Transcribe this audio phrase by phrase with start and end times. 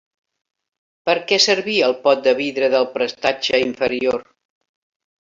[1.09, 4.29] Per a què servia el pot de vidre del prestatge inferior?